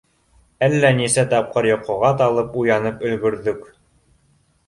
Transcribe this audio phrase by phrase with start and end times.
[0.67, 3.61] Әллә нисә тапҡыр йоҡоға талып, уянып өлгөрҙөк.